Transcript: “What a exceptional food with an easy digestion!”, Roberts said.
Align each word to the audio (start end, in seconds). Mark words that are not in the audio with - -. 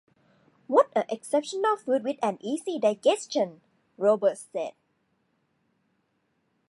“What 0.65 0.89
a 0.95 1.05
exceptional 1.13 1.77
food 1.77 2.03
with 2.03 2.17
an 2.23 2.37
easy 2.41 2.79
digestion!”, 2.79 3.61
Roberts 3.99 4.47
said. 4.51 4.73